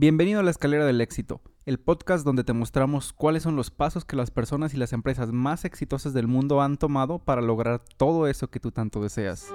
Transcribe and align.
Bienvenido 0.00 0.38
a 0.38 0.44
la 0.44 0.52
Escalera 0.52 0.86
del 0.86 1.00
Éxito, 1.00 1.40
el 1.66 1.80
podcast 1.80 2.24
donde 2.24 2.44
te 2.44 2.52
mostramos 2.52 3.12
cuáles 3.12 3.42
son 3.42 3.56
los 3.56 3.72
pasos 3.72 4.04
que 4.04 4.14
las 4.14 4.30
personas 4.30 4.72
y 4.72 4.76
las 4.76 4.92
empresas 4.92 5.32
más 5.32 5.64
exitosas 5.64 6.12
del 6.14 6.28
mundo 6.28 6.62
han 6.62 6.76
tomado 6.76 7.18
para 7.18 7.42
lograr 7.42 7.82
todo 7.96 8.28
eso 8.28 8.48
que 8.48 8.60
tú 8.60 8.70
tanto 8.70 9.02
deseas. 9.02 9.52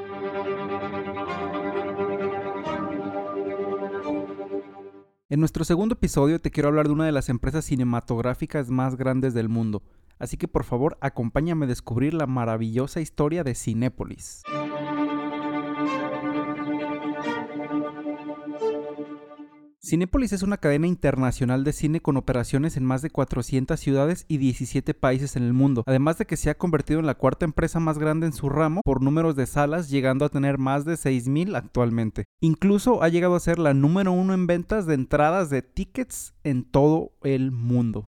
En 5.29 5.39
nuestro 5.39 5.63
segundo 5.63 5.93
episodio 5.93 6.39
te 6.39 6.51
quiero 6.51 6.67
hablar 6.67 6.87
de 6.87 6.93
una 6.93 7.05
de 7.05 7.13
las 7.13 7.29
empresas 7.29 7.63
cinematográficas 7.63 8.69
más 8.69 8.97
grandes 8.97 9.33
del 9.33 9.47
mundo, 9.47 9.81
así 10.19 10.35
que 10.35 10.49
por 10.49 10.65
favor 10.65 10.97
acompáñame 10.99 11.67
a 11.67 11.69
descubrir 11.69 12.13
la 12.13 12.27
maravillosa 12.27 12.99
historia 12.99 13.45
de 13.45 13.55
Cinépolis. 13.55 14.43
Cinépolis 19.85 20.31
es 20.31 20.43
una 20.43 20.55
cadena 20.55 20.87
internacional 20.87 21.65
de 21.65 21.73
cine 21.73 21.99
con 21.99 22.15
operaciones 22.15 22.77
en 22.77 22.85
más 22.85 23.01
de 23.01 23.09
400 23.09 23.77
ciudades 23.77 24.23
y 24.29 24.37
17 24.37 24.93
países 24.93 25.35
en 25.35 25.43
el 25.43 25.51
mundo, 25.51 25.83
además 25.85 26.17
de 26.17 26.25
que 26.25 26.37
se 26.37 26.49
ha 26.49 26.57
convertido 26.57 27.01
en 27.01 27.05
la 27.05 27.15
cuarta 27.15 27.43
empresa 27.43 27.81
más 27.81 27.99
grande 27.99 28.25
en 28.25 28.31
su 28.31 28.47
ramo 28.47 28.79
por 28.85 29.01
números 29.01 29.35
de 29.35 29.45
salas, 29.45 29.89
llegando 29.89 30.23
a 30.23 30.29
tener 30.29 30.57
más 30.57 30.85
de 30.85 30.93
6.000 30.93 31.57
actualmente. 31.57 32.23
Incluso 32.41 33.03
ha 33.03 33.09
llegado 33.09 33.35
a 33.35 33.41
ser 33.41 33.59
la 33.59 33.73
número 33.73 34.13
uno 34.13 34.33
en 34.33 34.47
ventas 34.47 34.85
de 34.85 34.93
entradas 34.93 35.49
de 35.49 35.61
tickets 35.61 36.33
en 36.45 36.63
todo 36.63 37.11
el 37.21 37.51
mundo. 37.51 38.05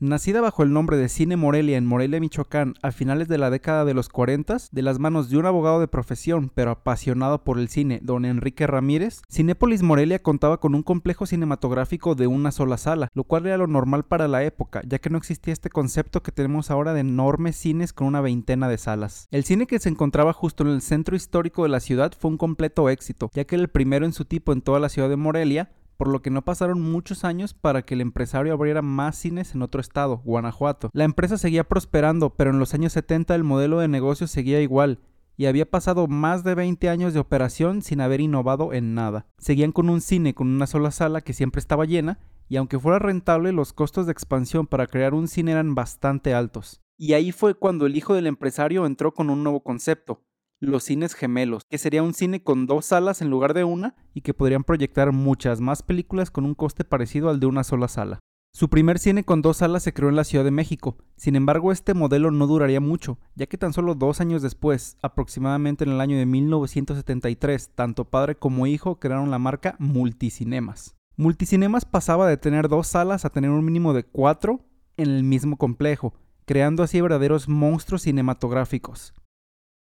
Nacida 0.00 0.40
bajo 0.40 0.62
el 0.62 0.72
nombre 0.72 0.96
de 0.96 1.08
Cine 1.08 1.36
Morelia 1.36 1.76
en 1.76 1.84
Morelia, 1.84 2.20
Michoacán, 2.20 2.74
a 2.82 2.92
finales 2.92 3.26
de 3.26 3.36
la 3.36 3.50
década 3.50 3.84
de 3.84 3.94
los 3.94 4.08
40, 4.08 4.56
de 4.70 4.82
las 4.82 5.00
manos 5.00 5.28
de 5.28 5.38
un 5.38 5.46
abogado 5.46 5.80
de 5.80 5.88
profesión, 5.88 6.52
pero 6.54 6.70
apasionado 6.70 7.42
por 7.42 7.58
el 7.58 7.68
cine, 7.68 7.98
don 8.00 8.24
Enrique 8.24 8.68
Ramírez, 8.68 9.22
Cinépolis 9.28 9.82
Morelia 9.82 10.22
contaba 10.22 10.60
con 10.60 10.76
un 10.76 10.84
complejo 10.84 11.26
cinematográfico 11.26 12.14
de 12.14 12.28
una 12.28 12.52
sola 12.52 12.76
sala, 12.76 13.08
lo 13.12 13.24
cual 13.24 13.46
era 13.46 13.56
lo 13.56 13.66
normal 13.66 14.04
para 14.04 14.28
la 14.28 14.44
época, 14.44 14.82
ya 14.86 15.00
que 15.00 15.10
no 15.10 15.18
existía 15.18 15.52
este 15.52 15.68
concepto 15.68 16.22
que 16.22 16.30
tenemos 16.30 16.70
ahora 16.70 16.94
de 16.94 17.00
enormes 17.00 17.56
cines 17.56 17.92
con 17.92 18.06
una 18.06 18.20
veintena 18.20 18.68
de 18.68 18.78
salas. 18.78 19.26
El 19.32 19.42
cine 19.42 19.66
que 19.66 19.80
se 19.80 19.88
encontraba 19.88 20.32
justo 20.32 20.62
en 20.62 20.70
el 20.70 20.80
centro 20.80 21.16
histórico 21.16 21.64
de 21.64 21.70
la 21.70 21.80
ciudad 21.80 22.12
fue 22.16 22.30
un 22.30 22.38
completo 22.38 22.88
éxito, 22.88 23.32
ya 23.34 23.44
que 23.44 23.56
era 23.56 23.62
el 23.62 23.68
primero 23.68 24.06
en 24.06 24.12
su 24.12 24.24
tipo 24.24 24.52
en 24.52 24.62
toda 24.62 24.78
la 24.78 24.90
ciudad 24.90 25.08
de 25.08 25.16
Morelia, 25.16 25.72
por 25.98 26.08
lo 26.08 26.22
que 26.22 26.30
no 26.30 26.42
pasaron 26.42 26.80
muchos 26.80 27.24
años 27.24 27.52
para 27.52 27.82
que 27.82 27.94
el 27.94 28.00
empresario 28.00 28.54
abriera 28.54 28.80
más 28.80 29.16
cines 29.16 29.54
en 29.54 29.62
otro 29.62 29.80
estado, 29.80 30.22
Guanajuato. 30.24 30.90
La 30.94 31.04
empresa 31.04 31.36
seguía 31.36 31.64
prosperando, 31.64 32.30
pero 32.30 32.50
en 32.50 32.60
los 32.60 32.72
años 32.72 32.92
70 32.92 33.34
el 33.34 33.44
modelo 33.44 33.80
de 33.80 33.88
negocio 33.88 34.28
seguía 34.28 34.62
igual, 34.62 35.00
y 35.36 35.46
había 35.46 35.68
pasado 35.68 36.06
más 36.06 36.44
de 36.44 36.54
20 36.54 36.88
años 36.88 37.14
de 37.14 37.20
operación 37.20 37.82
sin 37.82 38.00
haber 38.00 38.20
innovado 38.20 38.72
en 38.72 38.94
nada. 38.94 39.26
Seguían 39.38 39.72
con 39.72 39.90
un 39.90 40.00
cine 40.00 40.34
con 40.34 40.48
una 40.48 40.68
sola 40.68 40.92
sala 40.92 41.20
que 41.20 41.32
siempre 41.32 41.58
estaba 41.58 41.84
llena, 41.84 42.20
y 42.48 42.56
aunque 42.56 42.78
fuera 42.78 43.00
rentable, 43.00 43.52
los 43.52 43.72
costos 43.72 44.06
de 44.06 44.12
expansión 44.12 44.68
para 44.68 44.86
crear 44.86 45.14
un 45.14 45.26
cine 45.26 45.52
eran 45.52 45.74
bastante 45.74 46.32
altos. 46.32 46.80
Y 46.96 47.12
ahí 47.12 47.32
fue 47.32 47.54
cuando 47.54 47.86
el 47.86 47.96
hijo 47.96 48.14
del 48.14 48.26
empresario 48.28 48.86
entró 48.86 49.12
con 49.12 49.30
un 49.30 49.42
nuevo 49.42 49.62
concepto, 49.62 50.22
los 50.60 50.84
cines 50.84 51.14
gemelos, 51.14 51.62
que 51.68 51.78
sería 51.78 52.02
un 52.02 52.14
cine 52.14 52.42
con 52.42 52.66
dos 52.66 52.86
salas 52.86 53.22
en 53.22 53.30
lugar 53.30 53.54
de 53.54 53.64
una 53.64 53.94
y 54.14 54.22
que 54.22 54.34
podrían 54.34 54.64
proyectar 54.64 55.12
muchas 55.12 55.60
más 55.60 55.82
películas 55.82 56.30
con 56.30 56.44
un 56.44 56.54
coste 56.54 56.84
parecido 56.84 57.28
al 57.28 57.40
de 57.40 57.46
una 57.46 57.64
sola 57.64 57.88
sala. 57.88 58.18
Su 58.52 58.68
primer 58.68 58.98
cine 58.98 59.24
con 59.24 59.40
dos 59.40 59.58
salas 59.58 59.82
se 59.82 59.92
creó 59.92 60.08
en 60.08 60.16
la 60.16 60.24
Ciudad 60.24 60.44
de 60.44 60.50
México, 60.50 60.96
sin 61.16 61.36
embargo 61.36 61.70
este 61.70 61.94
modelo 61.94 62.30
no 62.30 62.46
duraría 62.46 62.80
mucho, 62.80 63.18
ya 63.36 63.46
que 63.46 63.58
tan 63.58 63.72
solo 63.72 63.94
dos 63.94 64.20
años 64.20 64.42
después, 64.42 64.96
aproximadamente 65.02 65.84
en 65.84 65.90
el 65.90 66.00
año 66.00 66.16
de 66.16 66.26
1973, 66.26 67.70
tanto 67.74 68.06
padre 68.06 68.34
como 68.34 68.66
hijo 68.66 68.98
crearon 68.98 69.30
la 69.30 69.38
marca 69.38 69.76
Multicinemas. 69.78 70.96
Multicinemas 71.16 71.84
pasaba 71.84 72.28
de 72.28 72.36
tener 72.36 72.68
dos 72.68 72.88
salas 72.88 73.24
a 73.24 73.30
tener 73.30 73.50
un 73.50 73.64
mínimo 73.64 73.92
de 73.92 74.04
cuatro 74.04 74.64
en 74.96 75.10
el 75.10 75.24
mismo 75.24 75.56
complejo, 75.56 76.14
creando 76.44 76.82
así 76.82 77.00
verdaderos 77.00 77.48
monstruos 77.48 78.02
cinematográficos 78.02 79.12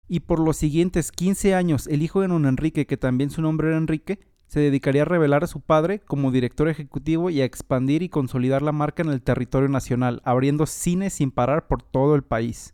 y 0.09 0.21
por 0.21 0.39
los 0.39 0.57
siguientes 0.57 1.11
15 1.11 1.55
años 1.55 1.87
el 1.87 2.01
hijo 2.01 2.19
de 2.19 2.27
don 2.27 2.45
Enrique, 2.45 2.85
que 2.85 2.97
también 2.97 3.29
su 3.29 3.41
nombre 3.41 3.69
era 3.69 3.77
Enrique, 3.77 4.19
se 4.47 4.59
dedicaría 4.59 5.03
a 5.03 5.05
revelar 5.05 5.43
a 5.43 5.47
su 5.47 5.61
padre 5.61 5.99
como 5.99 6.31
director 6.31 6.67
ejecutivo 6.67 7.29
y 7.29 7.39
a 7.39 7.45
expandir 7.45 8.01
y 8.01 8.09
consolidar 8.09 8.63
la 8.63 8.71
marca 8.71 9.03
en 9.03 9.09
el 9.09 9.21
territorio 9.21 9.69
nacional, 9.69 10.21
abriendo 10.25 10.65
cines 10.65 11.13
sin 11.13 11.29
parar 11.29 11.67
por 11.67 11.83
todo 11.83 12.15
el 12.15 12.23
país. 12.23 12.73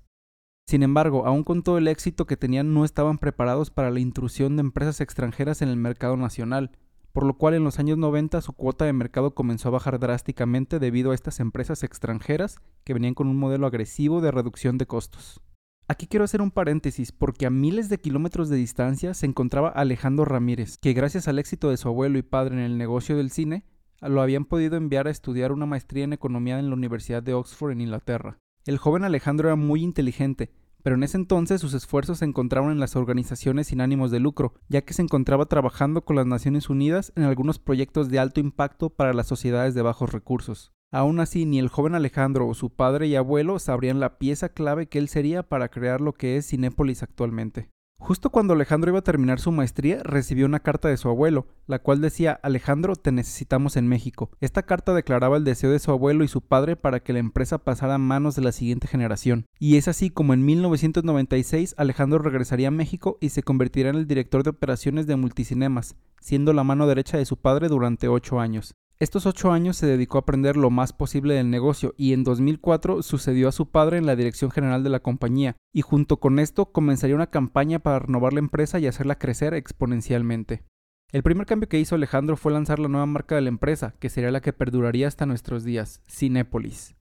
Sin 0.65 0.81
embargo, 0.81 1.27
aun 1.27 1.43
con 1.43 1.61
todo 1.61 1.77
el 1.77 1.89
éxito 1.89 2.25
que 2.25 2.37
tenían, 2.37 2.73
no 2.73 2.85
estaban 2.85 3.17
preparados 3.17 3.69
para 3.69 3.91
la 3.91 3.99
intrusión 3.99 4.55
de 4.55 4.61
empresas 4.61 5.01
extranjeras 5.01 5.61
en 5.61 5.67
el 5.67 5.75
mercado 5.75 6.15
nacional, 6.15 6.71
por 7.11 7.25
lo 7.25 7.37
cual 7.37 7.53
en 7.53 7.65
los 7.65 7.77
años 7.77 7.97
90 7.97 8.41
su 8.41 8.53
cuota 8.53 8.85
de 8.85 8.93
mercado 8.93 9.35
comenzó 9.35 9.67
a 9.67 9.71
bajar 9.71 9.99
drásticamente 9.99 10.79
debido 10.79 11.11
a 11.11 11.15
estas 11.15 11.41
empresas 11.41 11.83
extranjeras 11.83 12.57
que 12.85 12.93
venían 12.93 13.13
con 13.13 13.27
un 13.27 13.37
modelo 13.37 13.67
agresivo 13.67 14.21
de 14.21 14.31
reducción 14.31 14.77
de 14.77 14.87
costos. 14.87 15.41
Aquí 15.87 16.07
quiero 16.07 16.25
hacer 16.25 16.41
un 16.41 16.49
paréntesis 16.49 17.11
porque 17.11 17.45
a 17.45 17.51
miles 17.51 17.89
de 17.89 17.99
kilómetros 17.99 18.49
de 18.49 18.55
distancia 18.55 19.13
se 19.13 19.27
encontraba 19.27 19.69
Alejandro 19.69 20.25
Ramírez, 20.25 20.79
que 20.79 20.93
gracias 20.93 21.27
al 21.27 21.37
éxito 21.37 21.69
de 21.69 21.77
su 21.77 21.87
abuelo 21.87 22.17
y 22.17 22.23
padre 22.23 22.55
en 22.55 22.61
el 22.61 22.79
negocio 22.79 23.15
del 23.15 23.29
cine, 23.29 23.65
lo 24.01 24.23
habían 24.23 24.45
podido 24.45 24.77
enviar 24.77 25.07
a 25.07 25.11
estudiar 25.11 25.51
una 25.51 25.67
maestría 25.67 26.03
en 26.03 26.13
economía 26.13 26.57
en 26.57 26.69
la 26.69 26.75
Universidad 26.75 27.21
de 27.21 27.35
Oxford 27.35 27.71
en 27.71 27.81
Inglaterra. 27.81 28.39
El 28.65 28.79
joven 28.79 29.03
Alejandro 29.03 29.47
era 29.47 29.55
muy 29.55 29.83
inteligente, 29.83 30.51
pero 30.81 30.95
en 30.95 31.03
ese 31.03 31.17
entonces 31.17 31.61
sus 31.61 31.75
esfuerzos 31.75 32.17
se 32.17 32.25
encontraban 32.25 32.71
en 32.71 32.79
las 32.79 32.95
organizaciones 32.95 33.67
sin 33.67 33.79
ánimos 33.79 34.09
de 34.09 34.19
lucro, 34.19 34.55
ya 34.67 34.81
que 34.81 34.95
se 34.95 35.03
encontraba 35.03 35.45
trabajando 35.45 36.03
con 36.03 36.15
las 36.15 36.25
Naciones 36.25 36.67
Unidas 36.67 37.13
en 37.15 37.23
algunos 37.23 37.59
proyectos 37.59 38.09
de 38.09 38.17
alto 38.17 38.39
impacto 38.39 38.89
para 38.89 39.13
las 39.13 39.27
sociedades 39.27 39.75
de 39.75 39.83
bajos 39.83 40.11
recursos. 40.11 40.74
Aún 40.95 41.19
así, 41.19 41.45
ni 41.45 41.59
el 41.59 41.67
joven 41.67 41.93
Alejandro 41.93 42.47
o 42.47 42.53
su 42.53 42.69
padre 42.69 43.07
y 43.07 43.17
abuelo 43.17 43.59
sabrían 43.59 43.99
la 43.99 44.17
pieza 44.17 44.47
clave 44.47 44.87
que 44.87 44.97
él 44.97 45.09
sería 45.09 45.43
para 45.43 45.67
crear 45.67 45.99
lo 45.99 46.13
que 46.13 46.37
es 46.37 46.47
Cinépolis 46.47 47.03
actualmente. 47.03 47.67
Justo 47.97 48.29
cuando 48.29 48.53
Alejandro 48.53 48.91
iba 48.91 48.99
a 48.99 49.03
terminar 49.03 49.41
su 49.41 49.51
maestría, 49.51 50.01
recibió 50.03 50.45
una 50.45 50.61
carta 50.61 50.87
de 50.87 50.95
su 50.95 51.09
abuelo, 51.09 51.47
la 51.67 51.79
cual 51.79 51.99
decía 51.99 52.39
Alejandro, 52.43 52.95
te 52.95 53.11
necesitamos 53.11 53.75
en 53.75 53.89
México. 53.89 54.31
Esta 54.39 54.63
carta 54.63 54.93
declaraba 54.93 55.35
el 55.35 55.43
deseo 55.43 55.69
de 55.69 55.79
su 55.79 55.91
abuelo 55.91 56.23
y 56.23 56.29
su 56.29 56.39
padre 56.39 56.77
para 56.77 57.01
que 57.01 57.11
la 57.11 57.19
empresa 57.19 57.57
pasara 57.57 57.95
a 57.95 57.97
manos 57.97 58.37
de 58.37 58.43
la 58.43 58.53
siguiente 58.53 58.87
generación. 58.87 59.47
Y 59.59 59.75
es 59.75 59.89
así 59.89 60.09
como 60.09 60.33
en 60.33 60.45
1996 60.45 61.75
Alejandro 61.77 62.19
regresaría 62.19 62.69
a 62.69 62.71
México 62.71 63.17
y 63.19 63.31
se 63.31 63.43
convertirá 63.43 63.89
en 63.89 63.97
el 63.97 64.07
director 64.07 64.43
de 64.43 64.51
operaciones 64.51 65.07
de 65.07 65.17
Multicinemas, 65.17 65.97
siendo 66.21 66.53
la 66.53 66.63
mano 66.63 66.87
derecha 66.87 67.17
de 67.17 67.25
su 67.25 67.35
padre 67.35 67.67
durante 67.67 68.07
ocho 68.07 68.39
años. 68.39 68.75
Estos 68.97 69.25
ocho 69.25 69.51
años 69.51 69.75
se 69.75 69.87
dedicó 69.87 70.17
a 70.17 70.21
aprender 70.21 70.55
lo 70.55 70.69
más 70.69 70.93
posible 70.93 71.33
del 71.33 71.49
negocio 71.49 71.93
y 71.97 72.13
en 72.13 72.23
2004 72.23 73.03
sucedió 73.03 73.49
a 73.49 73.51
su 73.51 73.69
padre 73.69 73.97
en 73.97 74.05
la 74.05 74.15
dirección 74.15 74.51
general 74.51 74.85
de 74.85 74.89
la 74.89 75.01
compañía 75.01 75.57
y 75.73 75.81
junto 75.81 76.21
con 76.21 76.39
esto 76.39 76.71
comenzaría 76.71 77.15
una 77.15 77.29
campaña 77.29 77.79
para 77.79 77.99
renovar 77.99 78.31
la 78.31 78.39
empresa 78.39 78.79
y 78.79 78.87
hacerla 78.87 79.19
crecer 79.19 79.53
exponencialmente. 79.53 80.63
El 81.11 81.23
primer 81.23 81.45
cambio 81.45 81.67
que 81.67 81.77
hizo 81.77 81.95
Alejandro 81.95 82.37
fue 82.37 82.53
lanzar 82.53 82.79
la 82.79 82.87
nueva 82.87 83.05
marca 83.05 83.35
de 83.35 83.41
la 83.41 83.49
empresa, 83.49 83.95
que 83.99 84.09
sería 84.09 84.31
la 84.31 84.41
que 84.41 84.53
perduraría 84.53 85.09
hasta 85.09 85.25
nuestros 85.25 85.65
días, 85.65 86.01
Cinépolis. 86.09 86.95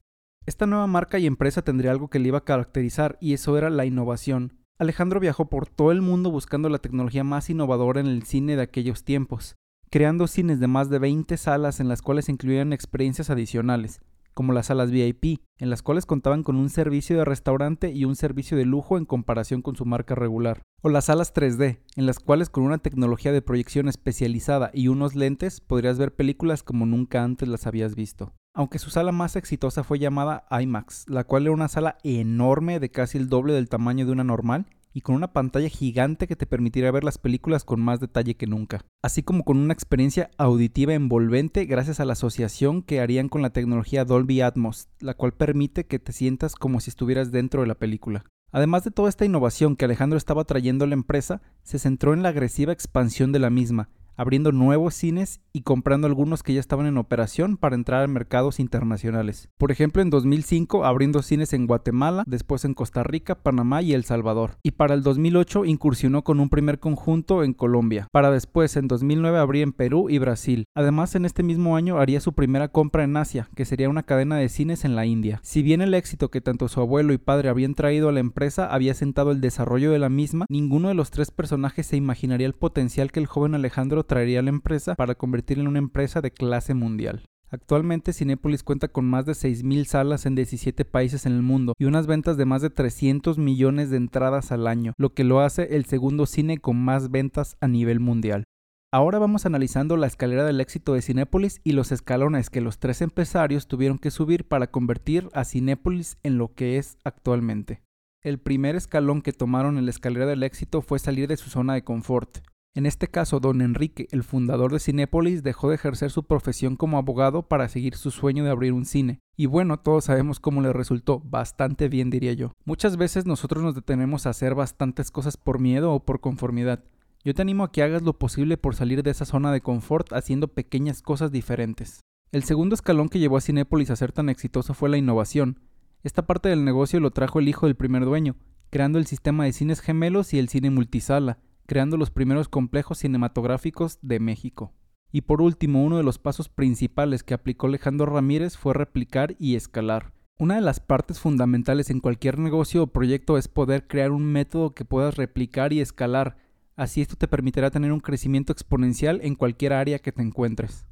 Esta 0.47 0.66
nueva 0.66 0.88
marca 0.88 1.21
y 1.21 1.26
empresa 1.26 1.62
tendría 1.62 1.93
algo 1.93 2.11
que 2.11 2.19
le 2.19 2.28
iba 2.28 2.38
a 2.38 2.44
caracterizar 2.44 3.19
y 3.21 3.34
eso 3.34 3.56
era 3.56 3.71
la 3.71 3.87
innovación. 3.87 4.59
Alejandro 4.81 5.21
viajó 5.21 5.49
por 5.49 5.69
todo 5.69 5.93
el 5.93 6.03
mundo 6.03 6.32
buscando 6.32 6.69
la 6.69 6.81
tecnología 6.81 7.22
más 7.22 7.50
innovadora 7.50 8.00
en 8.00 8.09
el 8.09 8.25
cine 8.25 8.56
de 8.56 8.62
aquellos 8.62 9.05
tiempos 9.05 9.55
creando 9.94 10.27
cines 10.27 10.59
de 10.59 10.66
más 10.66 10.91
de 10.91 10.99
20 10.99 11.37
salas 11.37 11.78
en 11.78 11.87
las 11.87 12.03
cuales 12.03 12.28
incluían 12.28 12.72
experiencias 12.72 13.31
adicionales, 13.31 14.00
como 14.34 14.53
las 14.53 14.66
salas 14.66 14.91
VIP, 14.91 15.38
en 15.56 15.71
las 15.71 15.82
cuales 15.82 16.05
contaban 16.05 16.43
con 16.43 16.56
un 16.56 16.69
servicio 16.69 17.16
de 17.16 17.25
restaurante 17.25 17.93
y 17.93 18.05
un 18.05 18.16
servicio 18.16 18.56
de 18.56 18.65
lujo 18.65 18.99
en 18.99 19.05
comparación 19.05 19.62
con 19.62 19.77
su 19.77 19.84
marca 19.84 20.16
regular, 20.16 20.62
o 20.82 20.88
las 20.88 21.05
salas 21.05 21.32
3D, 21.32 21.78
en 21.94 22.06
las 22.06 22.19
cuales 22.19 22.50
con 22.50 22.65
una 22.65 22.78
tecnología 22.78 23.31
de 23.31 23.41
proyección 23.41 23.87
especializada 23.87 24.72
y 24.75 24.88
unos 24.88 25.15
lentes 25.15 25.60
podrías 25.60 25.97
ver 25.97 26.12
películas 26.12 26.65
como 26.65 26.87
nunca 26.87 27.22
antes 27.22 27.49
las 27.49 27.69
habías 27.69 27.94
visto. 27.94 28.32
Aunque 28.52 28.81
su 28.81 28.90
sala 28.90 29.12
más 29.12 29.37
exitosa 29.37 29.85
fue 29.85 30.00
llamada 30.00 30.44
IMAX, 30.50 31.05
la 31.08 31.23
cual 31.23 31.44
era 31.44 31.52
una 31.52 31.69
sala 31.69 31.99
enorme 32.02 32.81
de 32.81 32.90
casi 32.90 33.17
el 33.17 33.29
doble 33.29 33.52
del 33.52 33.69
tamaño 33.69 34.06
de 34.06 34.11
una 34.11 34.25
normal 34.25 34.67
y 34.94 35.00
con 35.00 35.17
una 35.17 35.32
pantalla 35.32 35.69
gigante 35.69 36.29
que 36.29 36.37
te 36.37 36.46
permitirá 36.46 36.91
ver 36.93 37.05
las 37.05 37.19
películas 37.19 37.64
con 37.64 37.81
más 37.81 37.99
detalle 38.00 38.37
que 38.37 38.46
nunca, 38.46 38.81
así 39.02 39.25
como 39.25 39.44
con 39.44 39.58
una 39.58 39.75
experiencia 39.75 40.31
auditiva 40.38 40.94
envolvente 40.94 41.67
gracias 41.67 41.99
a 41.99 42.05
la 42.05 42.12
asociación 42.12 42.82
que 42.82 43.00
harían 43.00 43.29
con 43.29 43.43
la 43.43 43.50
tecnología 43.50 44.05
Dolby 44.05 44.41
Atmos, 44.41 44.88
la 45.00 45.14
cual 45.14 45.32
permite 45.32 45.85
que 45.85 45.99
te 45.99 46.12
sientas 46.12 46.55
como 46.55 46.81
si 46.81 46.91
estuvieras 46.91 47.32
dentro 47.32 47.62
de 47.62 47.67
la 47.67 47.75
película. 47.75 48.25
Además 48.52 48.85
de 48.85 48.93
toda 48.93 49.08
esta 49.08 49.25
innovación 49.25 49.75
que 49.75 49.85
Alejandro 49.85 50.17
estaba 50.17 50.44
trayendo 50.44 50.85
a 50.85 50.88
la 50.88 50.94
empresa, 50.94 51.43
se 51.64 51.81
centró 51.81 52.14
en 52.14 52.23
la 52.23 52.29
agresiva 52.29 52.73
expansión 52.73 53.32
de 53.32 53.40
la 53.40 53.50
misma, 53.50 53.88
abriendo 54.16 54.52
nuevos 54.52 54.94
cines 54.94 55.40
y 55.52 55.62
comprando 55.62 56.06
algunos 56.06 56.43
que 56.43 56.55
ya 56.55 56.61
estaban 56.61 56.87
en 56.87 56.99
operación 56.99 57.56
para 57.56 57.75
entrar 57.75 58.02
a 58.02 58.08
mercados 58.08 58.61
internacionales. 58.61 59.49
Por 59.58 59.70
ejemplo, 59.70 60.02
en 60.02 60.11
2005 60.11 60.84
abriendo 60.84 61.22
cines 61.22 61.52
en 61.52 61.66
Guatemala, 61.66 62.25
después 62.26 62.64
en 62.64 62.75
Costa 62.75 63.02
Rica, 63.02 63.37
Panamá 63.37 63.82
y 63.82 63.93
El 63.93 64.05
Salvador. 64.05 64.58
Y 64.62 64.72
para 64.72 64.94
el 64.94 65.02
2008 65.02 65.64
incursionó 65.64 66.25
con 66.25 66.40
un 66.40 66.49
primer 66.49 66.78
conjunto 66.78 67.44
en 67.44 67.52
Colombia, 67.52 68.08
para 68.12 68.31
después 68.31 68.76
en 68.76 68.88
2009 68.88 69.38
abrir 69.38 69.62
en 69.62 69.72
Perú 69.72 70.08
y 70.11 70.19
Brasil. 70.19 70.64
Además, 70.75 71.14
en 71.14 71.25
este 71.25 71.43
mismo 71.43 71.76
año 71.76 71.99
haría 71.99 72.20
su 72.20 72.32
primera 72.32 72.69
compra 72.69 73.05
en 73.05 73.16
Asia, 73.16 73.49
que 73.55 73.64
sería 73.64 73.88
una 73.88 74.02
cadena 74.02 74.37
de 74.37 74.49
cines 74.49 74.84
en 74.84 74.96
la 74.96 75.06
India. 75.06 75.40
Si 75.43 75.62
bien 75.62 75.81
el 75.81 75.94
éxito 75.94 76.31
que 76.31 76.40
tanto 76.40 76.69
su 76.69 76.81
abuelo 76.81 77.12
y 77.12 77.19
padre 77.19 77.49
habían 77.49 77.75
traído 77.75 78.08
a 78.08 78.12
la 78.12 78.20
empresa 78.20 78.72
había 78.72 78.94
sentado 78.94 79.31
el 79.31 79.40
desarrollo 79.40 79.90
de 79.90 79.99
la 79.99 80.08
misma, 80.08 80.46
ninguno 80.49 80.88
de 80.88 80.94
los 80.94 81.11
tres 81.11 81.31
personajes 81.31 81.87
se 81.87 81.96
imaginaría 81.96 82.46
el 82.46 82.55
potencial 82.55 83.12
que 83.12 83.20
el 83.20 83.26
joven 83.26 83.55
Alejandro 83.55 84.03
traería 84.04 84.40
a 84.40 84.42
la 84.42 84.50
empresa 84.50 84.94
para 84.94 85.14
convertirla 85.14 85.62
en 85.62 85.68
una 85.68 85.78
empresa 85.78 86.20
de 86.20 86.30
clase 86.30 86.74
mundial. 86.74 87.24
Actualmente 87.50 88.12
Cinepolis 88.12 88.64
cuenta 88.64 88.88
con 88.88 89.04
más 89.04 89.26
de 89.26 89.32
6.000 89.32 89.84
salas 89.84 90.26
en 90.26 90.34
17 90.34 90.84
países 90.84 91.24
en 91.24 91.32
el 91.34 91.42
mundo 91.42 91.74
y 91.78 91.84
unas 91.84 92.06
ventas 92.06 92.36
de 92.36 92.46
más 92.46 92.62
de 92.62 92.70
300 92.70 93.38
millones 93.38 93.90
de 93.90 93.96
entradas 93.96 94.50
al 94.50 94.66
año, 94.66 94.92
lo 94.98 95.14
que 95.14 95.22
lo 95.22 95.40
hace 95.40 95.76
el 95.76 95.84
segundo 95.84 96.26
cine 96.26 96.58
con 96.58 96.76
más 96.76 97.10
ventas 97.10 97.56
a 97.60 97.68
nivel 97.68 98.00
mundial. 98.00 98.44
Ahora 98.92 99.18
vamos 99.18 99.44
analizando 99.46 99.96
la 99.96 100.06
escalera 100.06 100.44
del 100.44 100.60
éxito 100.60 100.94
de 100.94 101.02
Cinépolis 101.02 101.60
y 101.64 101.72
los 101.72 101.90
escalones 101.90 102.50
que 102.50 102.60
los 102.60 102.78
tres 102.78 103.02
empresarios 103.02 103.66
tuvieron 103.66 103.98
que 103.98 104.10
subir 104.10 104.46
para 104.46 104.68
convertir 104.68 105.28
a 105.32 105.44
Cinépolis 105.44 106.16
en 106.22 106.38
lo 106.38 106.54
que 106.54 106.78
es 106.78 106.98
actualmente. 107.04 107.82
El 108.22 108.38
primer 108.38 108.74
escalón 108.74 109.20
que 109.20 109.32
tomaron 109.32 109.78
en 109.78 109.84
la 109.84 109.90
escalera 109.90 110.26
del 110.26 110.44
éxito 110.44 110.80
fue 110.80 110.98
salir 110.98 111.28
de 111.28 111.36
su 111.36 111.50
zona 111.50 111.74
de 111.74 111.84
confort. 111.84 112.38
En 112.75 112.87
este 112.87 113.09
caso, 113.09 113.41
don 113.41 113.61
Enrique, 113.61 114.09
el 114.11 114.25
fundador 114.25 114.73
de 114.73 114.81
Cinépolis, 114.81 115.43
dejó 115.43 115.69
de 115.69 115.76
ejercer 115.76 116.11
su 116.11 116.25
profesión 116.25 116.76
como 116.76 116.99
abogado 116.99 117.43
para 117.43 117.69
seguir 117.69 117.94
su 117.94 118.11
sueño 118.11 118.44
de 118.44 118.50
abrir 118.50 118.73
un 118.73 118.85
cine. 118.85 119.21
Y 119.37 119.47
bueno, 119.47 119.79
todos 119.79 120.06
sabemos 120.06 120.41
cómo 120.41 120.61
le 120.61 120.73
resultó, 120.73 121.21
bastante 121.21 121.88
bien 121.88 122.11
diría 122.11 122.32
yo. 122.32 122.53
Muchas 122.65 122.97
veces 122.97 123.26
nosotros 123.26 123.62
nos 123.62 123.75
detenemos 123.75 124.26
a 124.26 124.31
hacer 124.31 124.55
bastantes 124.55 125.11
cosas 125.11 125.37
por 125.37 125.61
miedo 125.61 125.93
o 125.93 126.05
por 126.05 126.21
conformidad, 126.21 126.82
yo 127.25 127.32
te 127.32 127.41
animo 127.41 127.65
a 127.65 127.73
que 127.73 127.82
hagas 127.82 128.03
lo 128.03 128.19
posible 128.19 128.59
por 128.59 128.75
salir 128.75 129.03
de 129.03 129.11
esa 129.11 129.25
zona 129.25 129.50
de 129.50 129.62
confort 129.62 130.12
haciendo 130.12 130.49
pequeñas 130.49 131.00
cosas 131.00 131.32
diferentes. 131.32 132.00
El 132.32 132.44
segundo 132.44 132.75
escalón 132.75 133.09
que 133.09 133.19
llevó 133.19 133.38
a 133.38 133.41
Cinépolis 133.41 133.88
a 133.88 133.97
ser 133.97 134.12
tan 134.12 134.29
exitoso 134.29 134.75
fue 134.75 134.91
la 134.91 134.99
innovación. 134.99 135.61
Esta 136.03 136.26
parte 136.26 136.50
del 136.50 136.67
negocio 136.67 137.00
lo 137.00 137.12
trajo 137.12 137.38
el 137.38 137.49
hijo 137.49 137.65
del 137.65 137.76
primer 137.76 138.05
dueño, 138.05 138.37
creando 138.69 138.99
el 138.99 139.06
sistema 139.06 139.44
de 139.44 139.55
cines 139.55 139.81
gemelos 139.81 140.35
y 140.35 140.38
el 140.38 140.50
cine 140.50 140.69
multisala, 140.69 141.38
creando 141.66 141.96
los 141.96 142.11
primeros 142.11 142.49
complejos 142.49 142.99
cinematográficos 142.99 143.99
de 144.02 144.20
México. 144.20 144.72
Y 145.12 145.22
por 145.22 145.40
último, 145.40 145.84
uno 145.84 145.96
de 145.96 146.02
los 146.02 146.19
pasos 146.19 146.49
principales 146.49 147.22
que 147.22 147.34
aplicó 147.34 147.66
Alejandro 147.66 148.06
Ramírez 148.06 148.56
fue 148.56 148.75
replicar 148.75 149.37
y 149.38 149.55
escalar. 149.55 150.12
Una 150.38 150.56
de 150.56 150.61
las 150.61 150.81
partes 150.81 151.20
fundamentales 151.20 151.90
en 151.90 152.00
cualquier 152.00 152.38
negocio 152.38 152.82
o 152.82 152.87
proyecto 152.88 153.38
es 153.38 153.49
poder 153.49 153.87
crear 153.87 154.11
un 154.11 154.25
método 154.25 154.75
que 154.75 154.84
puedas 154.84 155.16
replicar 155.16 155.72
y 155.72 155.81
escalar, 155.81 156.37
Así 156.76 157.00
esto 157.00 157.14
te 157.14 157.28
permitirá 157.28 157.70
tener 157.70 157.93
un 157.93 158.00
crecimiento 158.00 158.52
exponencial 158.52 159.20
en 159.22 159.37
cualquier 159.37 159.72
área 159.72 160.00
que 160.00 160.11
te 160.11 160.22
encuentres. 160.22 160.84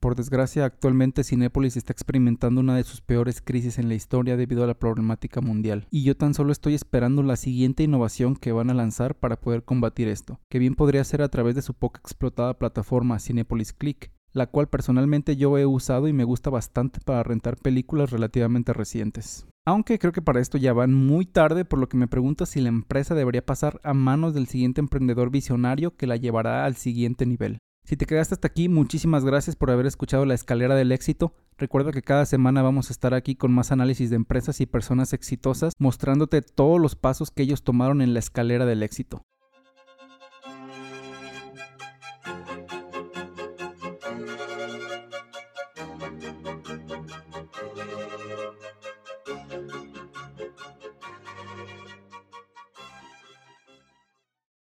Por 0.00 0.14
desgracia, 0.14 0.64
actualmente 0.64 1.24
Cinépolis 1.24 1.76
está 1.76 1.92
experimentando 1.92 2.60
una 2.60 2.76
de 2.76 2.84
sus 2.84 3.00
peores 3.00 3.40
crisis 3.40 3.78
en 3.78 3.88
la 3.88 3.94
historia 3.94 4.36
debido 4.36 4.62
a 4.62 4.66
la 4.66 4.78
problemática 4.78 5.40
mundial, 5.40 5.86
y 5.90 6.04
yo 6.04 6.16
tan 6.16 6.34
solo 6.34 6.52
estoy 6.52 6.74
esperando 6.74 7.22
la 7.22 7.36
siguiente 7.36 7.82
innovación 7.82 8.36
que 8.36 8.52
van 8.52 8.70
a 8.70 8.74
lanzar 8.74 9.14
para 9.14 9.40
poder 9.40 9.64
combatir 9.64 10.08
esto, 10.08 10.38
que 10.50 10.58
bien 10.58 10.74
podría 10.74 11.02
ser 11.04 11.22
a 11.22 11.28
través 11.28 11.54
de 11.54 11.62
su 11.62 11.74
poca 11.74 12.00
explotada 12.00 12.58
plataforma 12.58 13.18
Cinépolis 13.18 13.72
Click, 13.72 14.12
la 14.32 14.46
cual 14.46 14.68
personalmente 14.68 15.36
yo 15.36 15.56
he 15.56 15.64
usado 15.64 16.08
y 16.08 16.12
me 16.12 16.24
gusta 16.24 16.50
bastante 16.50 17.00
para 17.04 17.22
rentar 17.22 17.56
películas 17.56 18.10
relativamente 18.10 18.74
recientes. 18.74 19.46
Aunque 19.64 19.98
creo 19.98 20.12
que 20.12 20.22
para 20.22 20.40
esto 20.40 20.58
ya 20.58 20.72
van 20.72 20.94
muy 20.94 21.26
tarde, 21.26 21.64
por 21.64 21.80
lo 21.80 21.88
que 21.88 21.96
me 21.96 22.06
pregunto 22.06 22.46
si 22.46 22.60
la 22.60 22.68
empresa 22.68 23.14
debería 23.16 23.44
pasar 23.44 23.80
a 23.82 23.94
manos 23.94 24.34
del 24.34 24.46
siguiente 24.46 24.80
emprendedor 24.80 25.30
visionario 25.30 25.96
que 25.96 26.06
la 26.06 26.16
llevará 26.16 26.66
al 26.66 26.76
siguiente 26.76 27.26
nivel. 27.26 27.58
Si 27.86 27.96
te 27.96 28.04
quedaste 28.04 28.34
hasta 28.34 28.48
aquí, 28.48 28.68
muchísimas 28.68 29.24
gracias 29.24 29.54
por 29.54 29.70
haber 29.70 29.86
escuchado 29.86 30.24
la 30.26 30.34
escalera 30.34 30.74
del 30.74 30.90
éxito. 30.90 31.34
Recuerda 31.56 31.92
que 31.92 32.02
cada 32.02 32.26
semana 32.26 32.60
vamos 32.60 32.90
a 32.90 32.92
estar 32.92 33.14
aquí 33.14 33.36
con 33.36 33.52
más 33.52 33.70
análisis 33.70 34.10
de 34.10 34.16
empresas 34.16 34.60
y 34.60 34.66
personas 34.66 35.12
exitosas, 35.12 35.72
mostrándote 35.78 36.42
todos 36.42 36.80
los 36.80 36.96
pasos 36.96 37.30
que 37.30 37.44
ellos 37.44 37.62
tomaron 37.62 38.02
en 38.02 38.12
la 38.12 38.18
escalera 38.18 38.66
del 38.66 38.82
éxito. 38.82 39.22